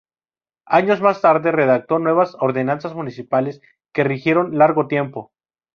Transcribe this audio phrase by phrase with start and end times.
[0.65, 3.61] Años más tarde redactó nuevas "Ordenanzas municipales"
[3.93, 5.31] que rigieron largo tiempo.